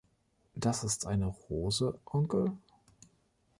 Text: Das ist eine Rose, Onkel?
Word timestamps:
Das 0.55 0.83
ist 0.83 1.05
eine 1.05 1.27
Rose, 1.27 1.99
Onkel? 2.05 2.53